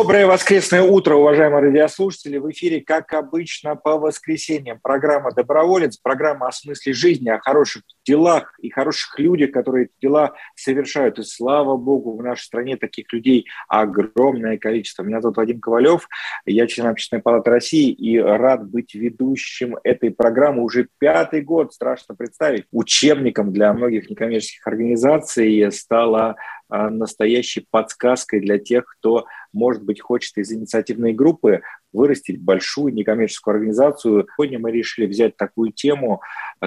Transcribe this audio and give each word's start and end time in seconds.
Доброе 0.00 0.28
воскресное 0.28 0.82
утро, 0.82 1.16
уважаемые 1.16 1.60
радиослушатели. 1.60 2.38
В 2.38 2.48
эфире, 2.52 2.80
как 2.80 3.12
обычно, 3.14 3.74
по 3.74 3.98
воскресеньям 3.98 4.78
программа 4.80 5.32
«Доброволец», 5.32 5.96
программа 5.96 6.46
о 6.46 6.52
смысле 6.52 6.92
жизни, 6.92 7.28
о 7.28 7.40
хороших 7.40 7.82
делах 8.06 8.56
и 8.60 8.70
хороших 8.70 9.18
людях, 9.18 9.50
которые 9.50 9.86
эти 9.86 9.94
дела 10.00 10.34
совершают. 10.54 11.18
И 11.18 11.24
слава 11.24 11.76
богу, 11.76 12.16
в 12.16 12.22
нашей 12.22 12.44
стране 12.44 12.76
таких 12.76 13.12
людей 13.12 13.46
огромное 13.66 14.56
количество. 14.56 15.02
Меня 15.02 15.20
зовут 15.20 15.36
Вадим 15.36 15.58
Ковалев, 15.58 16.08
я 16.46 16.68
член 16.68 16.86
Общественной 16.86 17.20
палаты 17.20 17.50
России 17.50 17.90
и 17.90 18.18
рад 18.18 18.70
быть 18.70 18.94
ведущим 18.94 19.78
этой 19.82 20.12
программы 20.12 20.62
уже 20.62 20.86
пятый 20.98 21.42
год, 21.42 21.74
страшно 21.74 22.14
представить. 22.14 22.66
Учебником 22.70 23.52
для 23.52 23.72
многих 23.72 24.08
некоммерческих 24.08 24.64
организаций 24.64 25.72
стала 25.72 26.36
а, 26.70 26.90
настоящей 26.90 27.66
подсказкой 27.70 28.40
для 28.40 28.58
тех, 28.58 28.84
кто, 28.84 29.26
может 29.52 29.82
быть, 29.82 30.00
хочет 30.00 30.36
из 30.38 30.52
инициативной 30.52 31.12
группы 31.12 31.62
вырастить 31.92 32.40
большую 32.40 32.92
некоммерческую 32.92 33.54
организацию. 33.54 34.28
Сегодня 34.36 34.58
мы 34.58 34.70
решили 34.70 35.06
взять 35.06 35.36
такую 35.36 35.72
тему, 35.72 36.20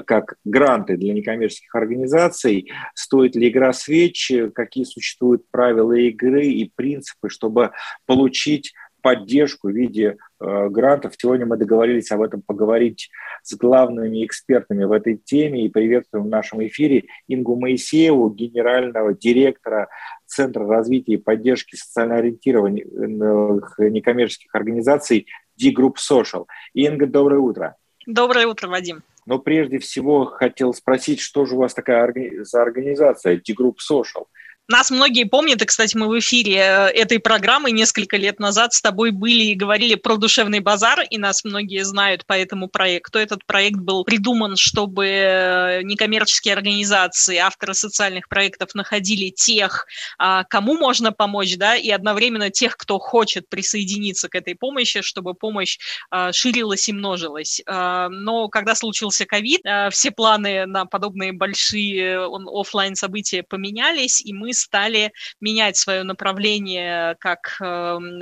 как 0.05 0.35
гранты 0.45 0.97
для 0.97 1.13
некоммерческих 1.13 1.73
организаций. 1.75 2.71
Стоит 2.95 3.35
ли 3.35 3.49
игра 3.49 3.71
свеч, 3.73 4.31
какие 4.55 4.83
существуют 4.83 5.49
правила 5.51 5.93
игры 5.93 6.45
и 6.47 6.71
принципы, 6.75 7.29
чтобы 7.29 7.71
получить 8.05 8.73
поддержку 9.01 9.69
в 9.69 9.75
виде 9.75 10.17
э, 10.39 10.67
грантов. 10.69 11.13
Сегодня 11.17 11.45
мы 11.45 11.57
договорились 11.57 12.11
об 12.11 12.21
этом 12.21 12.41
поговорить 12.41 13.09
с 13.43 13.55
главными 13.55 14.25
экспертами 14.25 14.83
в 14.83 14.91
этой 14.91 15.17
теме 15.17 15.65
и 15.65 15.69
приветствуем 15.69 16.25
в 16.25 16.29
нашем 16.29 16.65
эфире 16.67 17.05
Ингу 17.27 17.55
Моисееву, 17.55 18.29
генерального 18.29 19.13
директора 19.13 19.89
Центра 20.25 20.65
развития 20.65 21.13
и 21.13 21.17
поддержки 21.17 21.75
социально 21.75 22.15
ориентированных 22.15 23.75
некоммерческих 23.79 24.53
организаций 24.55 25.27
D-Group 25.57 25.95
Social. 25.95 26.45
Инга, 26.73 27.05
доброе 27.07 27.39
утро. 27.39 27.75
Доброе 28.05 28.47
утро, 28.47 28.67
Вадим. 28.67 29.03
Но 29.25 29.39
прежде 29.39 29.79
всего 29.79 30.25
хотел 30.25 30.73
спросить, 30.73 31.19
что 31.19 31.45
же 31.45 31.55
у 31.55 31.59
вас 31.59 31.73
такая 31.73 32.11
за 32.43 32.61
организация 32.61 33.35
D-Group 33.35 33.75
Social– 33.89 34.25
нас 34.67 34.89
многие 34.91 35.25
помнят, 35.25 35.61
и, 35.61 35.65
кстати, 35.65 35.97
мы 35.97 36.07
в 36.07 36.17
эфире 36.19 36.55
э, 36.55 36.87
этой 36.89 37.19
программы 37.19 37.71
несколько 37.71 38.17
лет 38.17 38.39
назад 38.39 38.73
с 38.73 38.81
тобой 38.81 39.11
были 39.11 39.43
и 39.43 39.55
говорили 39.55 39.95
про 39.95 40.17
душевный 40.17 40.59
базар, 40.59 41.01
и 41.09 41.17
нас 41.17 41.43
многие 41.43 41.83
знают 41.83 42.25
по 42.25 42.33
этому 42.33 42.67
проекту. 42.67 43.19
Этот 43.19 43.45
проект 43.45 43.79
был 43.79 44.03
придуман, 44.03 44.55
чтобы 44.55 45.05
э, 45.07 45.81
некоммерческие 45.83 46.53
организации, 46.53 47.37
авторы 47.37 47.73
социальных 47.73 48.29
проектов 48.29 48.73
находили 48.75 49.29
тех, 49.29 49.85
а, 50.17 50.43
кому 50.45 50.77
можно 50.77 51.11
помочь, 51.11 51.57
да, 51.57 51.75
и 51.75 51.89
одновременно 51.89 52.49
тех, 52.49 52.77
кто 52.77 52.99
хочет 52.99 53.49
присоединиться 53.49 54.29
к 54.29 54.35
этой 54.35 54.55
помощи, 54.55 55.01
чтобы 55.01 55.33
помощь 55.33 55.79
а, 56.09 56.31
ширилась 56.31 56.87
и 56.87 56.93
множилась. 56.93 57.61
А, 57.65 58.09
но 58.09 58.47
когда 58.47 58.75
случился 58.75 59.25
ковид, 59.25 59.61
все 59.91 60.11
планы 60.11 60.65
на 60.65 60.85
подобные 60.85 61.33
большие 61.33 62.19
офлайн 62.25 62.95
события 62.95 63.43
поменялись, 63.43 64.21
и 64.21 64.33
мы 64.33 64.50
стали 64.53 65.13
менять 65.39 65.77
свое 65.77 66.03
направление, 66.03 67.15
как, 67.19 67.57
эм, 67.61 68.21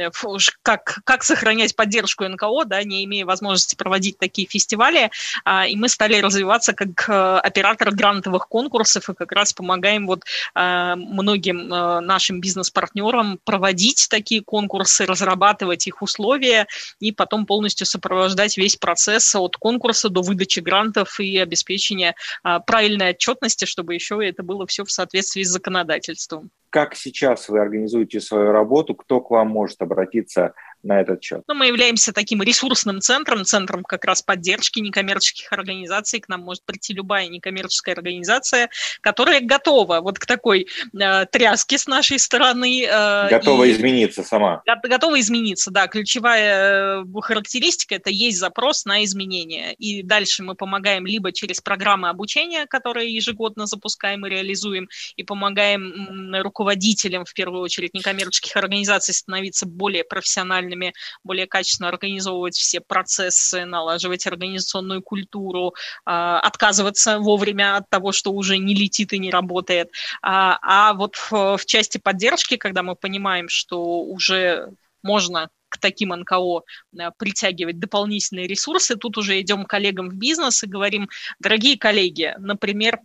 как, 0.62 1.00
как 1.04 1.24
сохранять 1.24 1.76
поддержку 1.76 2.26
НКО, 2.26 2.66
да, 2.66 2.84
не 2.84 3.04
имея 3.06 3.26
возможности 3.26 3.76
проводить 3.76 4.18
такие 4.18 4.48
фестивали, 4.48 5.12
а, 5.46 5.68
и 5.68 5.76
мы 5.76 5.90
стали 5.90 6.20
развиваться 6.20 6.74
как 6.74 7.10
э, 7.10 7.38
оператор 7.40 7.92
грантовых 7.92 8.48
конкурсов 8.48 9.10
и 9.10 9.14
как 9.14 9.32
раз 9.32 9.54
помогаем 9.54 10.08
вот 10.08 10.24
э, 10.56 10.96
многим 10.96 11.74
э, 11.74 12.00
нашим 12.02 12.42
бизнес-партнерам 12.42 13.40
проводить 13.44 14.08
такие 14.10 14.42
конкурсы, 14.42 15.06
разрабатывать 15.06 15.88
их 15.88 16.02
условия 16.02 16.68
и 17.00 17.12
потом 17.12 17.46
полностью 17.46 17.86
сопровождать 17.86 18.58
весь 18.58 18.76
процесс 18.76 19.36
от 19.36 19.58
конкурса 19.58 20.10
до 20.10 20.22
выдачи 20.22 20.60
грантов 20.60 21.20
и 21.20 21.38
обеспечения 21.38 22.16
а, 22.44 22.60
правильной 22.60 23.12
отчетности, 23.12 23.66
чтобы 23.66 23.94
еще 23.94 24.20
это 24.26 24.44
было 24.44 24.66
все 24.68 24.84
в 24.84 24.92
соответствии 24.92 25.44
с 25.44 25.50
законодательством 25.50 26.19
текстом. 26.20 26.52
Как 26.70 26.96
сейчас 26.96 27.50
вы 27.50 27.60
организуете 27.60 28.20
свою 28.20 28.52
работу? 28.52 28.94
Кто 28.94 29.22
к 29.22 29.32
вам 29.32 29.50
может 29.50 29.82
обратиться 29.82 30.54
на 30.84 31.02
этот 31.02 31.24
счет? 31.24 31.44
Ну, 31.48 31.54
мы 31.54 31.68
являемся 31.68 32.14
таким 32.14 32.42
ресурсным 32.42 33.02
центром, 33.02 33.46
центром 33.46 33.84
как 33.84 34.06
раз 34.06 34.22
поддержки 34.22 34.80
некоммерческих 34.80 35.52
организаций. 35.52 36.20
К 36.20 36.30
нам 36.30 36.42
может 36.42 36.64
прийти 36.64 36.94
любая 36.94 37.28
некоммерческая 37.28 37.96
организация, 37.96 38.70
которая 39.02 39.42
готова 39.42 40.02
вот 40.02 40.20
к 40.20 40.26
такой 40.26 40.68
э, 40.94 41.26
тряске 41.26 41.78
с 41.78 41.88
нашей 41.88 42.20
стороны. 42.20 42.86
Э, 42.86 43.30
готова 43.30 43.66
и... 43.66 43.72
измениться 43.72 44.24
сама. 44.24 44.64
Готова 44.84 45.20
измениться, 45.20 45.72
да. 45.72 45.88
Ключевая 45.88 47.02
э, 47.02 47.22
характеристика– 47.22 47.96
это 47.96 48.10
есть 48.10 48.40
запрос 48.40 48.86
на 48.86 49.04
изменения. 49.04 49.74
И 49.74 50.04
дальше 50.04 50.44
мы 50.44 50.56
помогаем 50.56 51.06
либо 51.06 51.32
через 51.32 51.62
программы 51.62 52.10
обучения, 52.10 52.66
которые 52.66 53.14
ежегодно 53.14 53.66
запускаем 53.66 54.26
и 54.26 54.30
реализуем, 54.30 54.90
и 55.16 55.24
помогаем 55.24 56.34
руководителям, 56.42 57.26
в 57.26 57.34
первую 57.34 57.62
очередь, 57.62 57.94
некоммерческих 57.94 58.56
организаций 58.56 59.14
становиться 59.14 59.66
более 59.66 60.04
профессиональными 60.04 60.69
профессиональными, 60.70 60.94
более 61.24 61.48
качественно 61.48 61.90
организовывать 61.90 62.56
все 62.56 62.80
процессы, 62.80 63.66
налаживать 63.66 64.28
организационную 64.28 65.02
культуру, 65.02 65.74
а, 66.06 66.40
отказываться 66.40 67.20
вовремя 67.20 67.78
от 67.78 67.90
того, 67.90 68.12
что 68.12 68.32
уже 68.32 68.58
не 68.58 68.74
летит 68.74 69.14
и 69.14 69.20
не 69.20 69.32
работает. 69.32 69.90
А, 70.22 70.60
а 70.62 70.94
вот 70.94 71.16
в, 71.16 71.58
в 71.58 71.66
части 71.66 71.98
поддержки, 71.98 72.58
когда 72.58 72.84
мы 72.84 72.96
понимаем, 72.96 73.50
что 73.50 74.02
уже 74.02 74.70
можно 75.04 75.50
к 75.70 75.78
таким 75.78 76.10
НКО 76.10 76.62
э, 76.98 77.12
притягивать 77.18 77.80
дополнительные 77.80 78.48
ресурсы. 78.48 78.96
Тут 78.96 79.18
уже 79.18 79.40
идем 79.40 79.66
коллегам 79.66 80.10
в 80.10 80.16
бизнес 80.16 80.64
и 80.64 80.68
говорим, 80.68 81.10
дорогие 81.40 81.78
коллеги, 81.78 82.36
например, 82.40 83.00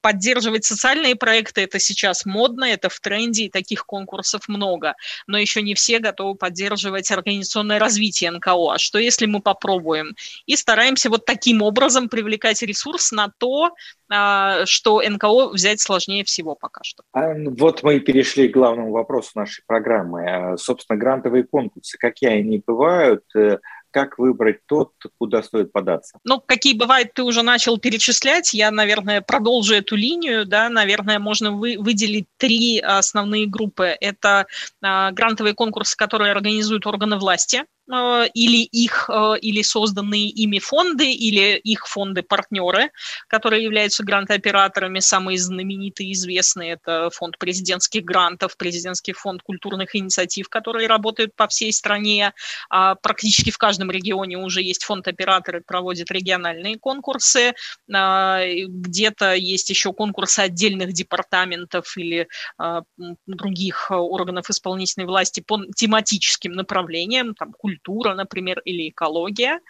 поддерживать 0.00 0.64
социальные 0.64 1.16
проекты, 1.16 1.62
это 1.62 1.78
сейчас 1.78 2.26
модно, 2.26 2.64
это 2.64 2.88
в 2.88 3.00
тренде, 3.00 3.44
и 3.44 3.50
таких 3.50 3.86
конкурсов 3.86 4.48
много, 4.48 4.94
но 5.26 5.38
еще 5.38 5.62
не 5.62 5.74
все 5.74 5.98
готовы 5.98 6.34
поддерживать 6.34 7.10
организационное 7.10 7.78
развитие 7.78 8.30
НКО. 8.30 8.74
А 8.74 8.78
что 8.78 8.98
если 8.98 9.26
мы 9.26 9.40
попробуем? 9.40 10.14
И 10.46 10.56
стараемся 10.56 11.10
вот 11.10 11.24
таким 11.24 11.62
образом 11.62 12.08
привлекать 12.08 12.62
ресурс 12.62 13.12
на 13.12 13.32
то, 13.38 13.70
а, 14.12 14.66
что 14.66 15.00
НКО 15.00 15.50
взять 15.50 15.80
сложнее 15.80 16.24
всего 16.24 16.56
пока 16.56 16.80
что. 16.82 17.04
А, 17.12 17.34
ну, 17.34 17.54
вот 17.56 17.82
мы 17.82 17.96
и 17.96 18.00
перешли 18.00 18.48
к 18.48 18.54
главному 18.54 18.90
вопросу 18.90 19.30
нашей 19.36 19.62
программы. 19.66 20.28
А, 20.28 20.56
собственно, 20.56 20.98
грантовые 20.98 21.44
конкурсы, 21.44 21.96
какие 22.00 22.30
они 22.30 22.62
бывают, 22.66 23.22
э, 23.36 23.58
как 23.90 24.18
выбрать 24.18 24.66
тот, 24.66 24.92
куда 25.18 25.42
стоит 25.42 25.72
податься? 25.72 26.18
Ну, 26.24 26.40
какие 26.44 26.74
бывают, 26.74 27.12
ты 27.12 27.22
уже 27.22 27.42
начал 27.42 27.78
перечислять. 27.78 28.54
Я, 28.54 28.70
наверное, 28.70 29.20
продолжу 29.20 29.74
эту 29.74 29.96
линию. 29.96 30.46
Да, 30.46 30.68
наверное, 30.68 31.18
можно 31.18 31.52
вы, 31.52 31.76
выделить 31.78 32.26
три 32.36 32.78
основные 32.78 33.46
группы. 33.46 33.96
Это 34.00 34.46
а, 34.82 35.10
грантовые 35.10 35.54
конкурсы, 35.54 35.96
которые 35.96 36.32
организуют 36.32 36.86
органы 36.86 37.18
власти. 37.18 37.64
Э, 37.92 38.26
или 38.34 38.62
их, 38.62 39.10
э, 39.12 39.34
или 39.40 39.62
созданные 39.62 40.28
ими 40.28 40.58
фонды, 40.58 41.10
или 41.12 41.56
их 41.56 41.86
фонды-партнеры, 41.88 42.90
которые 43.26 43.64
являются 43.64 44.04
грантооператорами. 44.04 45.00
Самые 45.00 45.38
знаменитые 45.38 46.10
и 46.10 46.12
известные– 46.12 46.72
это 46.82 47.10
фонд 47.10 47.38
президентских 47.38 48.04
грантов, 48.04 48.56
президентский 48.56 49.12
фонд 49.12 49.42
культурных 49.42 49.96
инициатив, 49.96 50.48
которые 50.48 50.86
работают 50.86 51.34
по 51.34 51.48
всей 51.48 51.72
стране. 51.72 52.32
А 52.68 52.94
практически 52.94 53.50
в 53.50 53.58
каждом 53.58 53.90
регионе 53.90 54.38
уже 54.38 54.62
есть 54.62 54.84
фонд-операторы, 54.84 55.62
проводят 55.66 56.10
региональные 56.10 56.78
конкурсы. 56.78 57.54
А, 57.92 58.40
где-то 58.46 59.34
есть 59.34 59.68
еще 59.70 59.92
конкурсы 59.92 60.40
отдельных 60.40 60.92
департаментов 60.92 61.96
или 61.96 62.28
а, 62.58 62.82
других 63.26 63.90
органов 63.90 64.48
исполнительной 64.48 65.06
власти 65.06 65.40
по 65.40 65.58
тематическим 65.74 66.52
направлениям, 66.52 67.34
там, 67.34 67.52
культура, 67.52 67.79
культура, 67.80 68.14
например, 68.14 68.60
или 68.64 68.88
экология. 68.88 69.60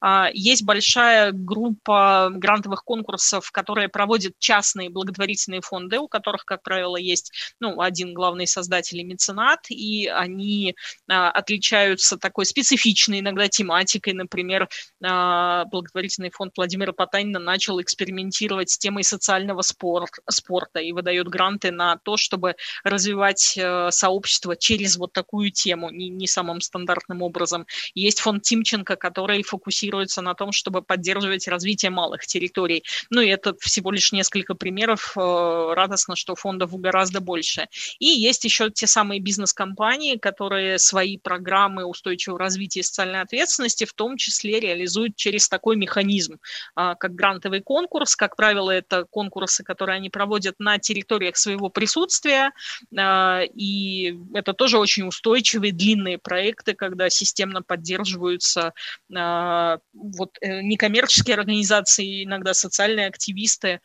А, 0.00 0.30
есть 0.32 0.64
большая 0.64 1.32
группа 1.32 2.30
грантовых 2.32 2.84
конкурсов, 2.84 3.50
которые 3.52 3.88
проводят 3.88 4.34
частные 4.38 4.90
благотворительные 4.90 5.60
фонды, 5.60 5.98
у 5.98 6.08
которых, 6.08 6.44
как 6.44 6.62
правило, 6.62 6.96
есть 6.96 7.32
ну, 7.60 7.80
один 7.80 8.14
главный 8.14 8.46
создатель 8.46 8.98
и 8.98 9.04
меценат, 9.04 9.70
и 9.70 10.06
они 10.06 10.74
а, 11.08 11.30
отличаются 11.30 12.16
такой 12.16 12.46
специфичной 12.46 13.20
иногда 13.20 13.48
тематикой. 13.48 14.12
Например, 14.12 14.68
а, 15.04 15.64
благотворительный 15.66 16.30
фонд 16.30 16.52
Владимира 16.56 16.92
Потанина 16.92 17.38
начал 17.38 17.80
экспериментировать 17.80 18.70
с 18.70 18.78
темой 18.78 19.04
социального 19.04 19.62
спорт, 19.62 20.10
спорта 20.28 20.80
и 20.80 20.92
выдает 20.92 21.28
гранты 21.28 21.70
на 21.70 21.96
то, 21.98 22.16
чтобы 22.16 22.56
развивать 22.84 23.56
э, 23.56 23.90
сообщество 23.90 24.56
через 24.56 24.96
вот 24.96 25.12
такую 25.12 25.50
тему, 25.50 25.90
не, 25.90 26.08
не 26.08 26.26
самым 26.26 26.60
стандартным 26.60 27.22
образом. 27.22 27.59
Есть 27.94 28.20
фонд 28.20 28.42
Тимченко, 28.42 28.96
который 28.96 29.42
фокусируется 29.42 30.22
на 30.22 30.34
том, 30.34 30.52
чтобы 30.52 30.82
поддерживать 30.82 31.48
развитие 31.48 31.90
малых 31.90 32.26
территорий. 32.26 32.84
Ну 33.10 33.20
и 33.20 33.28
это 33.28 33.54
всего 33.60 33.90
лишь 33.90 34.12
несколько 34.12 34.54
примеров. 34.54 35.12
Э, 35.16 35.72
радостно, 35.74 36.16
что 36.16 36.34
фондов 36.34 36.78
гораздо 36.78 37.20
больше. 37.20 37.68
И 37.98 38.06
есть 38.06 38.44
еще 38.44 38.70
те 38.70 38.86
самые 38.86 39.20
бизнес-компании, 39.20 40.16
которые 40.16 40.78
свои 40.78 41.18
программы 41.18 41.84
устойчивого 41.84 42.38
развития 42.38 42.80
и 42.80 42.82
социальной 42.82 43.20
ответственности 43.20 43.84
в 43.84 43.92
том 43.92 44.16
числе 44.16 44.60
реализуют 44.60 45.16
через 45.16 45.48
такой 45.48 45.76
механизм, 45.76 46.38
а, 46.74 46.94
как 46.94 47.14
грантовый 47.14 47.60
конкурс. 47.60 48.16
Как 48.16 48.36
правило, 48.36 48.70
это 48.70 49.04
конкурсы, 49.04 49.62
которые 49.64 49.96
они 49.96 50.10
проводят 50.10 50.56
на 50.58 50.78
территориях 50.78 51.36
своего 51.36 51.68
присутствия, 51.68 52.52
а, 52.96 53.42
и 53.54 54.16
это 54.34 54.52
тоже 54.52 54.78
очень 54.78 55.06
устойчивые 55.06 55.72
длинные 55.72 56.18
проекты, 56.18 56.74
когда 56.74 57.08
системно 57.50 57.62
поддерживаются 57.62 58.72
а, 59.16 59.78
вот 59.92 60.30
э, 60.40 60.62
некоммерческие 60.62 61.36
организации, 61.36 62.24
иногда 62.24 62.54
социальные 62.54 63.06
активисты, 63.06 63.80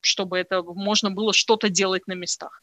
чтобы 0.00 0.38
это 0.38 0.62
можно 0.62 1.10
было 1.10 1.32
что-то 1.32 1.68
делать 1.68 2.06
на 2.06 2.12
местах. 2.12 2.62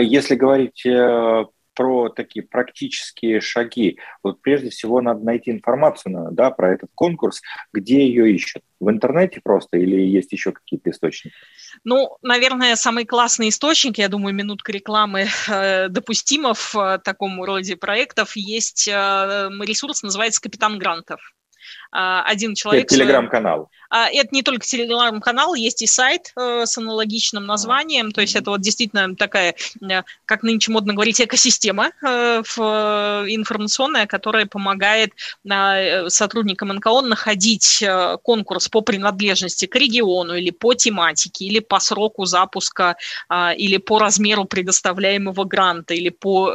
Если 0.00 0.34
говорить 0.36 0.86
э, 0.86 1.44
про 1.74 2.08
такие 2.08 2.44
практические 2.44 3.40
шаги. 3.40 3.98
Вот 4.22 4.40
прежде 4.42 4.70
всего 4.70 5.00
надо 5.00 5.24
найти 5.24 5.50
информацию 5.50 6.28
да, 6.32 6.50
про 6.50 6.74
этот 6.74 6.90
конкурс, 6.94 7.40
где 7.72 8.06
ее 8.06 8.32
ищут. 8.32 8.62
В 8.80 8.90
интернете 8.90 9.40
просто 9.42 9.78
или 9.78 10.00
есть 10.00 10.32
еще 10.32 10.52
какие-то 10.52 10.90
источники? 10.90 11.34
Ну, 11.84 12.16
наверное, 12.22 12.74
самый 12.76 13.04
классный 13.04 13.48
источник, 13.48 13.98
я 13.98 14.08
думаю, 14.08 14.34
минутка 14.34 14.72
рекламы 14.72 15.26
э, 15.48 15.88
допустима 15.88 16.54
в 16.54 16.74
э, 16.74 16.98
таком 16.98 17.42
роде 17.42 17.76
проектов. 17.76 18.36
Есть 18.36 18.88
э, 18.88 18.92
ресурс, 18.92 20.02
называется 20.02 20.40
«Капитан 20.40 20.78
Грантов». 20.78 21.20
А, 21.92 22.22
один 22.22 22.54
человек... 22.54 22.86
Это 22.86 22.94
телеграм-канал. 22.96 23.68
А, 23.90 24.08
это 24.08 24.28
не 24.32 24.42
только 24.42 24.66
телеграм-канал, 24.66 25.54
есть 25.54 25.82
и 25.82 25.86
сайт 25.86 26.32
э, 26.34 26.64
с 26.64 26.78
аналогичным 26.78 27.44
названием, 27.44 28.12
то 28.12 28.22
есть 28.22 28.34
это 28.34 28.50
вот 28.50 28.62
действительно 28.62 29.14
такая, 29.14 29.54
э, 29.82 30.02
как 30.24 30.42
нынче 30.42 30.72
модно 30.72 30.94
говорить, 30.94 31.20
экосистема 31.20 31.90
э, 32.02 32.42
информационная, 33.28 34.06
которая 34.06 34.46
помогает 34.46 35.12
сотрудникам 36.08 36.68
НКО 36.68 37.02
находить 37.02 37.84
конкурс 38.22 38.68
по 38.68 38.80
принадлежности 38.80 39.66
к 39.66 39.76
региону 39.76 40.34
или 40.36 40.50
по 40.50 40.72
тематике, 40.72 41.44
или 41.44 41.58
по 41.58 41.78
сроку 41.80 42.24
запуска, 42.24 42.96
а, 43.28 43.52
или 43.52 43.76
по 43.76 43.98
размеру 43.98 44.46
предоставляемого 44.46 45.44
гранта, 45.44 45.92
или 45.94 46.08
по 46.08 46.50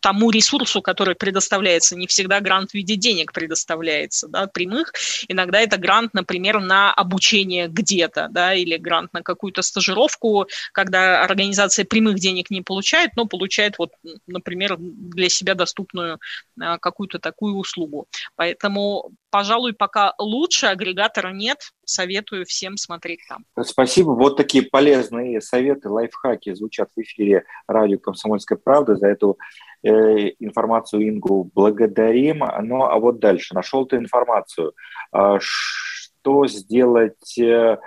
тому 0.00 0.30
ресурсу, 0.30 0.82
который 0.82 1.14
предоставляется. 1.14 1.96
Не 1.96 2.06
всегда 2.06 2.40
грант 2.40 2.70
в 2.70 2.74
виде 2.74 2.96
денег 2.96 3.32
предоставляется, 3.32 4.28
да, 4.28 4.46
прямых. 4.46 4.92
Иногда 5.28 5.60
это 5.60 5.76
грант, 5.76 6.14
например, 6.14 6.60
на 6.60 6.92
обучение 6.92 7.68
где-то, 7.68 8.28
да, 8.30 8.54
или 8.54 8.76
грант 8.76 9.12
на 9.12 9.22
какую-то 9.22 9.62
стажировку, 9.62 10.46
когда 10.72 11.22
организация 11.22 11.84
прямых 11.84 12.18
денег 12.18 12.50
не 12.50 12.62
получает, 12.62 13.16
но 13.16 13.26
получает, 13.26 13.78
вот, 13.78 13.90
например, 14.26 14.76
для 14.78 15.28
себя 15.28 15.54
доступную 15.54 16.18
а, 16.60 16.78
какую-то 16.78 17.18
такую 17.18 17.56
услугу. 17.56 18.06
Поэтому, 18.36 19.10
пожалуй, 19.30 19.74
пока 19.74 20.14
лучше 20.18 20.66
агрегатора 20.66 21.32
нет, 21.32 21.58
советую 21.84 22.44
всем 22.44 22.76
смотреть 22.76 23.20
там. 23.28 23.44
Спасибо. 23.62 24.10
Вот 24.10 24.36
такие 24.36 24.64
полезные 24.64 25.40
советы, 25.40 25.88
лайфхаки 25.88 26.54
звучат 26.54 26.90
в 26.94 27.00
эфире 27.00 27.44
радио 27.66 27.98
«Комсомольская 27.98 28.58
правда». 28.62 28.96
За 28.96 29.06
эту 29.08 29.38
э, 29.82 29.90
информацию 30.38 31.08
Ингу 31.08 31.50
благодарим. 31.54 32.44
Ну, 32.62 32.84
а 32.84 32.98
вот 32.98 33.18
дальше. 33.18 33.54
Нашел 33.54 33.86
ты 33.86 33.96
информацию. 33.96 34.72
А, 35.12 35.38
что 35.40 36.46
сделать 36.46 37.38
э, 37.38 37.78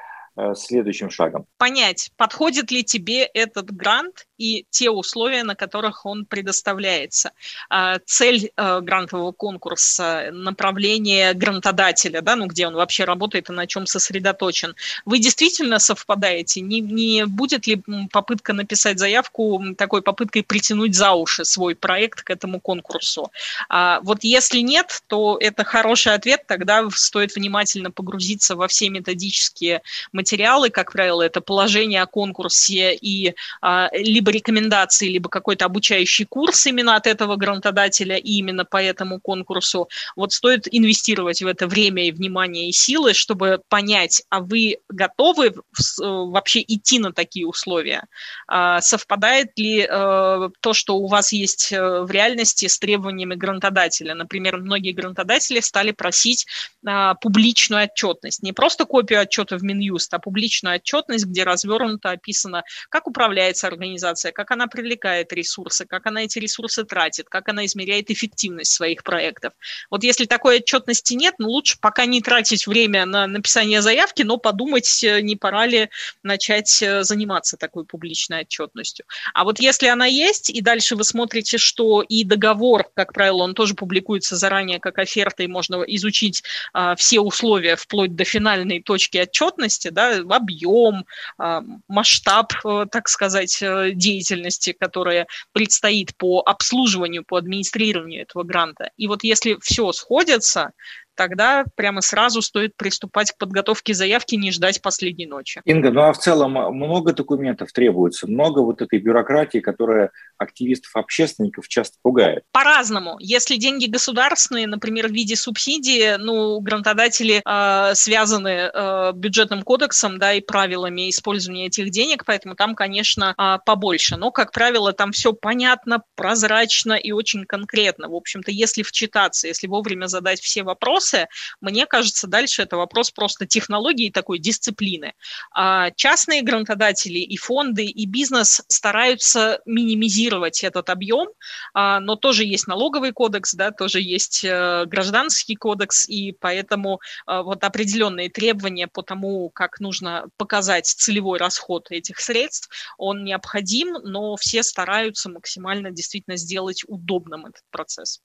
следующим 0.56 1.10
шагом? 1.10 1.45
Понять, 1.57 2.12
подходит 2.18 2.72
ли 2.72 2.83
тебе 2.83 3.24
этот 3.24 3.72
грант 3.72 4.28
и 4.42 4.66
те 4.72 4.89
условия, 4.89 5.44
на 5.44 5.56
которых 5.56 6.06
он 6.06 6.25
предоставляется. 6.25 7.31
А, 7.69 8.00
цель 8.06 8.51
э, 8.56 8.81
грантового 8.81 9.33
конкурса, 9.33 10.30
направление 10.31 11.33
грантодателя, 11.33 12.22
да, 12.22 12.36
ну, 12.36 12.48
где 12.48 12.66
он 12.66 12.74
вообще 12.74 13.04
работает 13.04 13.50
и 13.50 13.54
на 13.54 13.68
чем 13.68 13.86
сосредоточен. 13.86 14.75
Вы 15.06 15.19
действительно 15.19 15.78
совпадаете? 15.78 16.62
Не, 16.62 16.81
не 16.81 17.25
будет 17.27 17.68
ли 17.68 17.84
попытка 18.12 18.54
написать 18.54 18.98
заявку 18.98 19.62
такой 19.77 20.01
попыткой 20.01 20.44
притянуть 20.44 20.95
за 20.95 21.12
уши 21.12 21.45
свой 21.45 21.75
проект 21.75 22.24
к 22.24 22.31
этому 22.31 22.60
конкурсу? 22.60 23.31
А 23.69 24.00
вот 24.01 24.24
если 24.24 24.60
нет, 24.62 25.04
то 25.06 25.38
это 25.39 25.63
хороший 25.63 26.16
ответ, 26.16 26.48
тогда 26.48 26.89
стоит 26.89 27.36
внимательно 27.36 27.92
погрузиться 27.92 28.56
во 28.56 28.68
все 28.68 28.89
методические 28.89 29.84
материалы, 30.12 30.20
как 30.69 30.91
правило, 30.91 31.21
это 31.21 31.41
положение 31.41 32.01
о 32.01 32.07
конкурсе 32.07 32.94
и 32.94 33.35
а, 33.62 33.89
либо 33.94 34.31
рекомендации, 34.31 35.09
либо 35.09 35.29
какой-то 35.29 35.65
обучающий 35.65 36.25
курс 36.25 36.65
именно 36.68 36.95
от 36.95 37.07
этого 37.07 37.35
грантодателя 37.35 38.18
и 38.18 38.33
именно 38.33 38.65
по 38.65 38.81
этому 38.81 39.19
конкурсу, 39.19 39.89
вот 40.15 40.33
стоит 40.33 40.68
инвестировать 40.71 41.41
в 41.41 41.47
это 41.47 41.68
время 41.68 42.07
и 42.07 42.12
внимание 42.12 42.69
и 42.69 42.71
силы, 42.71 43.13
чтобы 43.13 43.62
понять, 43.69 44.23
а 44.29 44.39
вы 44.39 44.77
готовы 44.89 45.47
э, 45.47 45.51
вообще 46.00 46.62
идти 46.62 47.00
на 47.00 47.12
такие 47.13 47.47
условия? 47.47 48.06
А 48.47 48.81
совпадает 48.81 49.57
ли 49.57 49.81
э, 49.81 50.50
то, 50.59 50.74
что 50.74 50.97
у 50.97 51.07
вас 51.07 51.31
есть 51.31 51.71
э, 51.71 52.01
в 52.01 52.12
реальности 52.12 52.67
с 52.67 52.79
требованиями 52.79 53.35
грантодателя? 53.35 54.15
Например, 54.15 54.57
многие 54.57 54.91
грантодатели 54.91 55.59
стали 55.59 55.91
просить 55.91 56.45
а, 56.85 57.15
публичную 57.15 57.83
отчетность, 57.83 58.44
не 58.44 58.53
просто 58.53 58.85
копию 58.85 59.21
отчета 59.21 59.57
в 59.57 59.63
Минюст, 59.63 60.11
а 60.13 60.19
публичную 60.19 60.75
отчетность, 60.75 61.25
где 61.25 61.44
развернуто 61.44 62.12
описано, 62.12 62.63
как 62.90 63.08
управляется 63.08 63.68
организация, 63.68 64.31
как 64.31 64.52
она 64.52 64.68
привлекает 64.68 65.34
ресурсы, 65.34 65.86
как 65.86 66.06
она 66.06 66.24
эти 66.24 66.40
ресурсы 66.40 66.84
тратит, 66.84 67.30
как 67.30 67.50
она 67.50 67.66
измеряет 67.66 68.10
эффективность 68.12 68.72
своих 68.72 69.04
проектов. 69.04 69.54
Вот 69.90 70.04
если 70.04 70.25
такой 70.25 70.58
отчетности 70.58 71.13
нет, 71.13 71.36
ну 71.40 71.50
лучше 71.50 71.78
пока 71.80 72.06
не 72.06 72.22
тратить 72.22 72.68
время 72.68 73.06
на 73.06 73.28
написание 73.28 73.81
заявки, 73.81 74.24
но 74.24 74.38
подумать, 74.38 75.04
э, 75.04 75.22
не 75.22 75.36
пора 75.36 75.66
ли 75.66 75.90
начать 76.24 76.81
э, 76.81 77.04
заниматься 77.04 77.58
такой 77.58 77.86
публичной 77.86 78.42
отчетностью. 78.42 79.06
А 79.34 79.44
вот 79.44 79.60
если 79.60 79.88
она 79.88 80.06
есть, 80.06 80.50
и 80.50 80.62
дальше 80.62 80.96
вы 80.96 81.04
смотрите, 81.04 81.58
что 81.58 82.02
и 82.02 82.24
договор, 82.24 82.90
как 82.94 83.13
правило, 83.13 83.44
он 83.44 83.54
тоже 83.54 83.74
публикуется 83.74 84.36
заранее 84.36 84.80
как 84.80 84.98
оферта, 84.98 85.44
и 85.44 85.48
можно 85.48 85.84
изучить 85.88 86.44
а, 86.74 86.96
все 86.96 87.20
условия 87.20 87.75
вплоть 87.75 88.15
до 88.15 88.24
финальной 88.24 88.82
точки 88.82 89.18
отчетности, 89.18 89.89
да, 89.89 90.00
объем, 90.10 91.05
а, 91.38 91.63
масштаб, 91.88 92.53
а, 92.63 92.86
так 92.86 93.08
сказать, 93.08 93.58
деятельности, 93.60 94.41
деятельности, 94.41 94.74
которая 94.77 95.27
предстоит 95.53 96.15
по 96.17 96.41
обслуживанию, 96.46 97.24
по 97.24 97.38
администрированию 97.38 98.24
этого 98.24 98.43
гранта. 98.43 98.91
И 98.98 99.08
вот 99.08 99.24
если 99.24 99.58
все 99.62 99.91
сходится, 99.91 100.72
тогда 101.15 101.65
прямо 101.75 102.01
сразу 102.01 102.41
стоит 102.41 102.75
приступать 102.75 103.32
к 103.32 103.38
подготовке 103.38 103.94
заявки, 103.94 104.36
не 104.36 104.51
ждать 104.51 104.82
последней 104.82 105.25
ночи. 105.25 105.62
Инга, 105.65 105.91
ну 105.91 106.01
а 106.01 106.13
в 106.13 106.18
целом 106.18 106.53
много 106.75 107.13
документов 107.13 107.72
требуется, 107.72 108.27
много 108.27 108.60
вот 108.60 108.82
этой 108.82 109.00
бюрократии, 109.00 109.60
которая 109.60 110.12
активистов, 110.38 110.96
общественников 110.96 111.68
часто 111.68 111.98
пугает? 112.01 112.44
По-разному. 112.51 113.18
Если 113.20 113.58
деньги 113.58 113.86
государственные, 113.86 114.68
например, 114.68 115.08
в 115.08 115.12
виде 115.12 115.36
субсидии, 115.36 116.15
ну, 116.18 116.60
грантодатели 116.60 117.41
э, 117.46 117.96
связаны 117.96 118.72
э, 118.74 119.12
бюджетным 119.13 119.63
кодексом, 119.63 120.18
да, 120.18 120.34
и 120.34 120.41
правилами 120.41 121.10
использования 121.10 121.68
этих 121.68 121.91
денег, 121.91 122.25
поэтому 122.25 122.56
там, 122.56 122.75
конечно, 122.75 123.36
э, 123.38 123.58
побольше. 123.65 124.18
Но, 124.18 124.32
как 124.32 124.51
правило, 124.51 124.94
там 124.94 125.12
все 125.12 125.34
понятно, 125.34 126.03
прозрачно 126.15 126.94
и 126.94 127.12
очень 127.12 127.46
конкретно. 127.46 128.10
В 128.10 128.15
общем-то, 128.15 128.51
если 128.51 128.84
вчитаться, 128.84 129.48
если 129.48 129.68
вовремя 129.68 130.08
задать 130.08 130.41
все 130.41 130.63
вопросы, 130.63 131.00
вопросы. 131.01 131.27
Мне 131.62 131.86
кажется, 131.86 132.27
дальше 132.27 132.62
это 132.62 132.77
вопрос 132.77 133.12
просто 133.12 133.46
технологии 133.46 134.10
такой 134.10 134.39
дисциплины. 134.39 135.13
А 135.53 135.91
частные 135.91 136.41
грантодатели 136.41 137.20
и 137.20 137.38
фонды, 137.38 137.86
и 137.86 138.05
бизнес 138.05 138.62
стараются 138.67 139.62
минимизировать 139.65 140.63
этот 140.63 140.89
объем, 140.89 141.27
а, 141.74 142.00
но 142.00 142.15
тоже 142.15 142.46
есть 142.46 142.67
налоговый 142.67 143.12
кодекс, 143.12 143.53
да, 143.53 143.72
тоже 143.72 144.01
есть 144.01 144.43
э, 144.43 144.86
гражданский 144.86 145.55
кодекс, 145.55 146.08
и 146.08 146.31
поэтому 146.39 147.00
а, 147.25 147.43
вот 147.43 147.63
определенные 147.63 148.29
требования 148.29 148.88
по 148.88 149.01
тому, 149.01 149.50
как 149.50 149.79
нужно 149.79 150.27
показать 150.38 150.86
целевой 150.86 151.39
расход 151.39 151.91
этих 151.91 152.20
средств, 152.20 152.70
он 152.98 153.24
необходим, 153.24 153.93
но 154.03 154.36
все 154.36 154.63
стараются 154.63 155.29
максимально 155.29 155.91
действительно 155.91 156.38
сделать 156.38 156.84
удобным 156.88 157.46
этот 157.46 157.63
процесс. 157.72 158.22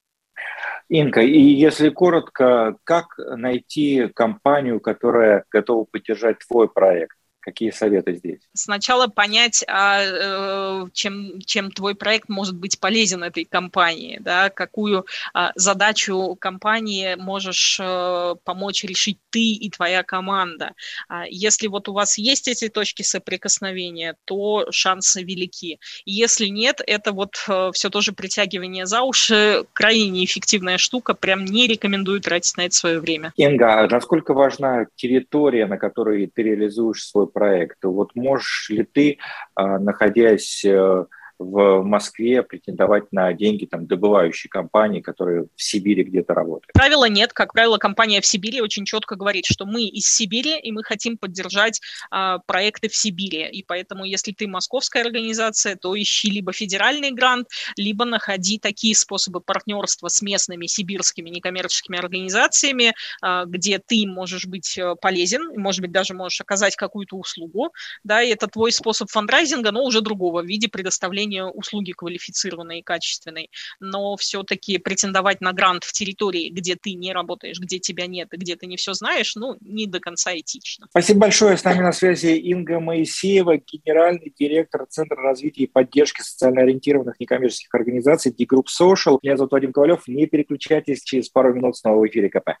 Инка, 0.89 1.21
и 1.21 1.37
если 1.37 1.89
коротко, 1.89 2.77
как 2.85 3.17
найти 3.17 4.07
компанию, 4.15 4.79
которая 4.79 5.43
готова 5.51 5.85
поддержать 5.85 6.37
твой 6.47 6.69
проект? 6.69 7.17
Какие 7.39 7.71
советы 7.71 8.13
здесь? 8.13 8.41
Сначала 8.53 9.07
понять, 9.07 9.63
а, 9.67 10.01
э, 10.03 10.85
чем, 10.93 11.39
чем 11.41 11.71
твой 11.71 11.95
проект 11.95 12.27
может 12.27 12.55
быть 12.57 12.79
полезен 12.79 13.23
этой 13.23 13.45
компании, 13.45 14.19
да, 14.19 14.49
какую 14.49 15.05
а, 15.33 15.51
задачу 15.55 16.35
компании 16.39 17.15
можешь 17.15 17.79
э, 17.81 18.35
помочь 18.43 18.83
решить 18.83 19.19
ты 19.29 19.39
и 19.39 19.69
твоя 19.69 20.03
команда. 20.03 20.73
А, 21.07 21.23
если 21.29 21.67
вот 21.67 21.87
у 21.87 21.93
вас 21.93 22.17
есть 22.17 22.47
эти 22.47 22.67
точки 22.67 23.03
соприкосновения, 23.03 24.15
то 24.25 24.67
шансы 24.71 25.23
велики. 25.23 25.79
Если 26.05 26.47
нет, 26.47 26.81
это 26.85 27.13
вот 27.13 27.35
э, 27.47 27.71
все 27.73 27.89
тоже 27.89 28.11
притягивание 28.11 28.85
за 28.85 29.03
уши, 29.03 29.65
крайне 29.73 30.09
неэффективная 30.09 30.77
штука, 30.77 31.13
прям 31.13 31.45
не 31.45 31.67
рекомендую 31.67 32.19
тратить 32.19 32.57
на 32.57 32.65
это 32.65 32.75
свое 32.75 32.99
время. 32.99 33.31
Инга, 33.37 33.87
насколько 33.89 34.33
важна 34.33 34.87
территория, 34.95 35.65
на 35.65 35.77
которой 35.77 36.27
ты 36.27 36.43
реализуешь 36.43 37.05
свой 37.05 37.27
проекту. 37.37 37.91
Вот 37.91 38.15
можешь 38.15 38.69
ли 38.69 38.83
ты, 38.83 39.19
а, 39.53 39.77
находясь 39.77 40.65
э, 40.65 41.05
в 41.39 41.83
Москве 41.83 42.43
претендовать 42.43 43.11
на 43.11 43.31
деньги 43.33 43.65
там, 43.65 43.85
добывающей 43.85 44.49
компании, 44.49 45.01
которые 45.01 45.43
в 45.55 45.61
Сибири 45.61 46.03
где-то 46.03 46.33
работают? 46.33 46.73
Правила 46.73 47.07
нет. 47.07 47.33
Как 47.33 47.53
правило, 47.53 47.77
компания 47.77 48.21
в 48.21 48.25
Сибири 48.25 48.61
очень 48.61 48.85
четко 48.85 49.15
говорит, 49.15 49.45
что 49.45 49.65
мы 49.65 49.83
из 49.83 50.07
Сибири, 50.07 50.59
и 50.59 50.71
мы 50.71 50.83
хотим 50.83 51.17
поддержать 51.17 51.81
а, 52.09 52.39
проекты 52.39 52.89
в 52.89 52.95
Сибири. 52.95 53.49
И 53.49 53.63
поэтому, 53.63 54.05
если 54.05 54.31
ты 54.31 54.47
московская 54.47 55.03
организация, 55.03 55.75
то 55.75 55.97
ищи 55.99 56.29
либо 56.29 56.53
федеральный 56.53 57.11
грант, 57.11 57.47
либо 57.75 58.05
находи 58.05 58.59
такие 58.59 58.95
способы 58.95 59.41
партнерства 59.41 60.07
с 60.07 60.21
местными 60.21 60.65
сибирскими 60.65 61.29
некоммерческими 61.29 61.97
организациями, 61.97 62.93
а, 63.21 63.45
где 63.45 63.79
ты 63.79 64.07
можешь 64.07 64.45
быть 64.47 64.77
э, 64.77 64.95
полезен, 64.99 65.51
может 65.55 65.81
быть, 65.81 65.91
даже 65.91 66.13
можешь 66.13 66.41
оказать 66.41 66.75
какую-то 66.75 67.15
услугу. 67.15 67.71
Да, 68.03 68.21
и 68.21 68.29
это 68.29 68.47
твой 68.47 68.71
способ 68.71 69.09
фандрайзинга, 69.09 69.71
но 69.71 69.83
уже 69.83 70.01
другого 70.01 70.41
в 70.41 70.45
виде 70.45 70.67
предоставления 70.67 71.26
предоставления 71.27 71.45
услуги 71.45 71.91
квалифицированной 71.91 72.79
и 72.79 72.83
качественной, 72.83 73.49
но 73.79 74.15
все-таки 74.17 74.77
претендовать 74.77 75.41
на 75.41 75.53
грант 75.53 75.83
в 75.83 75.91
территории, 75.93 76.49
где 76.49 76.75
ты 76.75 76.93
не 76.93 77.13
работаешь, 77.13 77.59
где 77.59 77.79
тебя 77.79 78.07
нет 78.07 78.33
и 78.33 78.37
где 78.37 78.55
ты 78.55 78.65
не 78.67 78.77
все 78.77 78.93
знаешь, 78.93 79.35
ну, 79.35 79.57
не 79.61 79.87
до 79.87 79.99
конца 79.99 80.35
этично. 80.35 80.87
Спасибо 80.89 81.21
большое. 81.21 81.57
С 81.57 81.63
нами 81.63 81.81
на 81.81 81.91
связи 81.91 82.37
Инга 82.37 82.79
Моисеева, 82.79 83.57
генеральный 83.57 84.33
директор 84.37 84.85
Центра 84.89 85.17
развития 85.17 85.63
и 85.63 85.67
поддержки 85.67 86.21
социально 86.21 86.61
ориентированных 86.61 87.19
некоммерческих 87.19 87.73
организаций 87.73 88.31
D-Group 88.31 88.65
Social. 88.67 89.19
Меня 89.21 89.37
зовут 89.37 89.51
Вадим 89.51 89.73
Ковалев. 89.73 90.07
Не 90.07 90.25
переключайтесь, 90.27 91.03
через 91.03 91.29
пару 91.29 91.53
минут 91.53 91.77
снова 91.77 91.99
в 91.99 92.07
эфире 92.07 92.29
КП. 92.29 92.51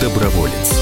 Доброволец. 0.00 0.81